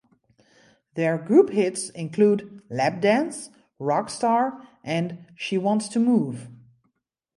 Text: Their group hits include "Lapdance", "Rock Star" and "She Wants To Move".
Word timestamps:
Their 0.95 1.19
group 1.19 1.51
hits 1.51 1.91
include 1.91 2.63
"Lapdance", 2.71 3.49
"Rock 3.77 4.09
Star" 4.09 4.67
and 4.83 5.27
"She 5.35 5.59
Wants 5.59 5.87
To 5.89 5.99
Move". 5.99 6.47